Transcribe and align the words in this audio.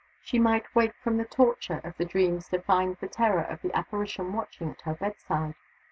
She 0.23 0.39
might 0.39 0.63
wake 0.73 0.95
from 1.03 1.17
the 1.17 1.25
torture 1.25 1.79
of 1.83 1.95
the 1.97 2.05
dreams 2.05 2.49
to 2.49 2.59
find 2.59 2.97
the 2.99 3.07
terror 3.07 3.43
of 3.43 3.61
the 3.61 3.71
Apparition 3.77 4.33
watching 4.33 4.71
at 4.71 4.81
her 4.81 4.95
bedside. 4.95 5.53